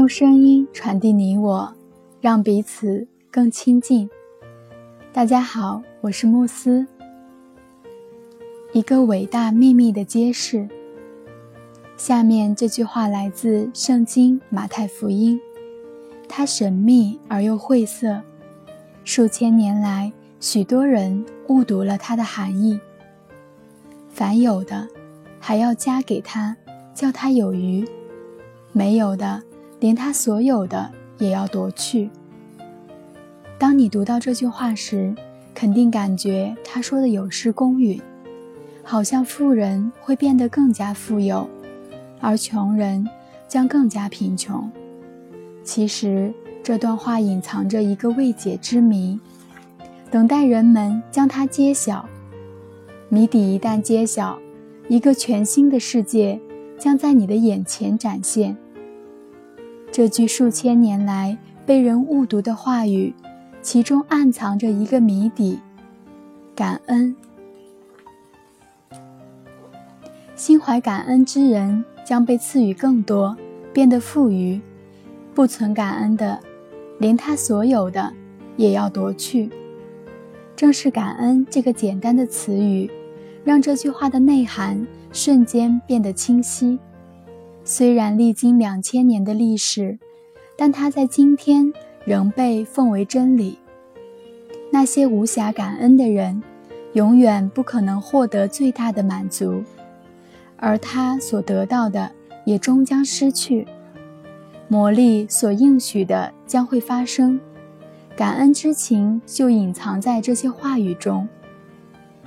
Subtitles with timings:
[0.00, 1.74] 用声音传递你我，
[2.22, 4.08] 让彼此更亲近。
[5.12, 6.86] 大家好，我是慕斯。
[8.72, 10.66] 一个伟大秘密的揭示。
[11.98, 15.38] 下面这句话来自《圣经·马太福音》，
[16.26, 18.22] 它神秘而又晦涩，
[19.04, 22.80] 数千年来，许多人误读了它的含义。
[24.08, 24.88] 凡有的，
[25.38, 26.56] 还要加给他，
[26.94, 27.86] 叫他有余；
[28.72, 29.42] 没有的，
[29.80, 32.10] 连他所有的也要夺去。
[33.58, 35.14] 当你读到这句话时，
[35.54, 38.00] 肯定感觉他说的有失公允，
[38.82, 41.48] 好像富人会变得更加富有。
[42.20, 43.06] 而穷人
[43.48, 44.70] 将更加贫穷。
[45.64, 49.18] 其实这段话隐藏着一个未解之谜，
[50.10, 52.06] 等待人们将它揭晓。
[53.08, 54.38] 谜底一旦揭晓，
[54.88, 56.38] 一个全新的世界
[56.78, 58.56] 将在你的眼前展现。
[60.00, 63.12] 这句数千年来被人误读的话语，
[63.60, 65.58] 其中暗藏着一个谜底：
[66.56, 67.14] 感恩。
[70.34, 71.84] 心怀感恩之人。
[72.02, 73.36] 将被赐予更多，
[73.74, 74.58] 变得富余；
[75.34, 76.40] 不存感恩的，
[76.98, 78.10] 连他所有的
[78.56, 79.50] 也要夺去。
[80.56, 82.90] 正是感恩这个简单的词语，
[83.44, 86.78] 让这句话的内涵瞬间变得清晰。
[87.72, 89.96] 虽然历经两千年的历史，
[90.56, 91.72] 但它在今天
[92.04, 93.60] 仍被奉为真理。
[94.72, 96.42] 那些无暇感恩的人，
[96.94, 99.62] 永远不可能获得最大的满足。
[100.56, 102.10] 而他所得到的
[102.44, 103.64] 也终将失去，
[104.66, 107.38] 魔力所应许的将会发生，
[108.16, 111.28] 感恩之情就隐藏在这些话语中。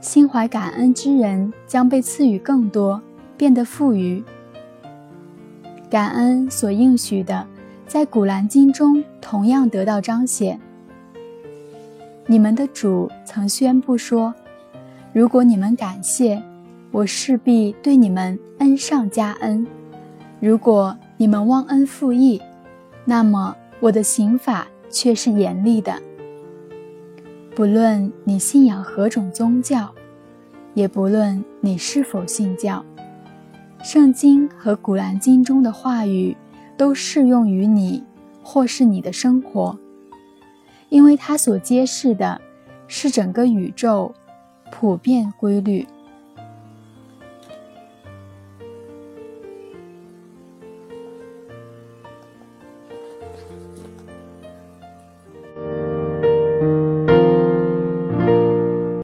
[0.00, 3.02] 心怀感恩之人将被赐予更多，
[3.36, 4.22] 变得富裕。
[5.94, 7.46] 感恩所应许的，
[7.86, 10.60] 在古兰经中同样得到彰显。
[12.26, 14.34] 你们的主曾宣布说
[15.14, 16.42] ：“如果你们感谢。”
[16.90, 19.64] 我势必对你们恩上加恩。
[20.40, 22.42] 如果你们忘恩负义，
[23.04, 25.94] 那么我的刑法却是严厉的。
[27.54, 29.94] 不论你信仰何种宗教，
[30.74, 32.84] 也不论你是否信教，
[33.84, 36.34] 圣经和古兰经中的话语
[36.74, 38.02] 都适用于你
[38.42, 39.78] 或是你的生活，
[40.88, 42.40] 因为它所揭示的
[42.88, 44.14] 是整个宇宙
[44.72, 45.86] 普遍规律。